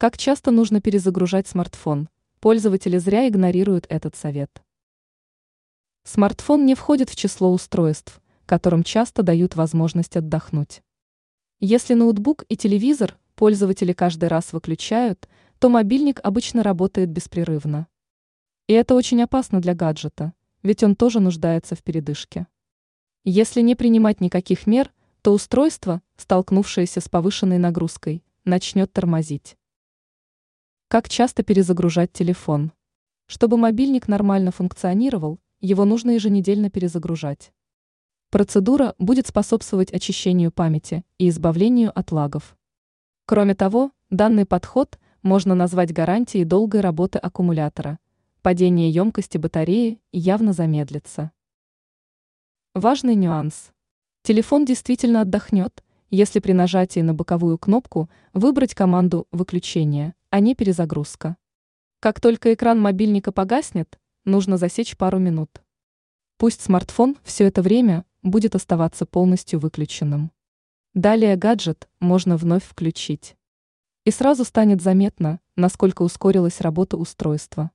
Как 0.00 0.16
часто 0.16 0.52
нужно 0.52 0.80
перезагружать 0.80 1.48
смартфон? 1.48 2.08
Пользователи 2.38 2.98
зря 2.98 3.26
игнорируют 3.26 3.84
этот 3.88 4.14
совет. 4.14 4.62
Смартфон 6.04 6.64
не 6.64 6.76
входит 6.76 7.10
в 7.10 7.16
число 7.16 7.52
устройств, 7.52 8.20
которым 8.46 8.84
часто 8.84 9.24
дают 9.24 9.56
возможность 9.56 10.16
отдохнуть. 10.16 10.82
Если 11.58 11.94
ноутбук 11.94 12.44
и 12.48 12.56
телевизор 12.56 13.18
пользователи 13.34 13.92
каждый 13.92 14.28
раз 14.28 14.52
выключают, 14.52 15.28
то 15.58 15.68
мобильник 15.68 16.20
обычно 16.22 16.62
работает 16.62 17.08
беспрерывно. 17.08 17.88
И 18.68 18.74
это 18.74 18.94
очень 18.94 19.20
опасно 19.20 19.60
для 19.60 19.74
гаджета, 19.74 20.32
ведь 20.62 20.84
он 20.84 20.94
тоже 20.94 21.18
нуждается 21.18 21.74
в 21.74 21.82
передышке. 21.82 22.46
Если 23.24 23.62
не 23.62 23.74
принимать 23.74 24.20
никаких 24.20 24.68
мер, 24.68 24.92
то 25.22 25.32
устройство, 25.32 26.02
столкнувшееся 26.16 27.00
с 27.00 27.08
повышенной 27.08 27.58
нагрузкой, 27.58 28.22
начнет 28.44 28.92
тормозить. 28.92 29.56
Как 30.90 31.06
часто 31.10 31.42
перезагружать 31.42 32.14
телефон? 32.14 32.72
Чтобы 33.26 33.58
мобильник 33.58 34.08
нормально 34.08 34.52
функционировал, 34.52 35.38
его 35.60 35.84
нужно 35.84 36.12
еженедельно 36.12 36.70
перезагружать. 36.70 37.52
Процедура 38.30 38.94
будет 38.98 39.26
способствовать 39.26 39.92
очищению 39.92 40.50
памяти 40.50 41.04
и 41.18 41.28
избавлению 41.28 41.92
от 41.94 42.10
лагов. 42.10 42.56
Кроме 43.26 43.54
того, 43.54 43.92
данный 44.08 44.46
подход 44.46 44.98
можно 45.20 45.54
назвать 45.54 45.92
гарантией 45.92 46.44
долгой 46.44 46.80
работы 46.80 47.18
аккумулятора. 47.18 47.98
Падение 48.40 48.88
емкости 48.88 49.36
батареи 49.36 50.00
явно 50.10 50.54
замедлится. 50.54 51.32
Важный 52.72 53.14
нюанс. 53.14 53.72
Телефон 54.22 54.64
действительно 54.64 55.20
отдохнет, 55.20 55.84
если 56.10 56.40
при 56.40 56.52
нажатии 56.52 57.00
на 57.00 57.14
боковую 57.14 57.58
кнопку 57.58 58.08
выбрать 58.32 58.74
команду 58.74 59.26
выключения, 59.30 60.14
а 60.30 60.40
не 60.40 60.54
перезагрузка. 60.54 61.36
Как 62.00 62.20
только 62.20 62.54
экран 62.54 62.80
мобильника 62.80 63.32
погаснет, 63.32 63.98
нужно 64.24 64.56
засечь 64.56 64.96
пару 64.96 65.18
минут. 65.18 65.62
Пусть 66.36 66.62
смартфон 66.62 67.16
все 67.24 67.44
это 67.44 67.62
время 67.62 68.04
будет 68.22 68.54
оставаться 68.54 69.06
полностью 69.06 69.58
выключенным. 69.58 70.30
Далее 70.94 71.36
гаджет 71.36 71.88
можно 72.00 72.36
вновь 72.36 72.64
включить. 72.64 73.36
И 74.04 74.10
сразу 74.10 74.44
станет 74.44 74.80
заметно, 74.80 75.40
насколько 75.56 76.02
ускорилась 76.02 76.60
работа 76.60 76.96
устройства. 76.96 77.70